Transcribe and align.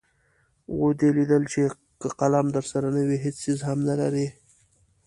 ودې 0.79 1.09
لیدل 1.17 1.43
چې 1.51 1.61
که 2.01 2.07
قلم 2.19 2.45
درسره 2.55 2.87
نه 2.95 3.01
وي 3.07 3.17
هېڅ 3.23 3.35
څیز 3.43 3.59
هم 3.67 3.79
نلرئ. 3.87 4.27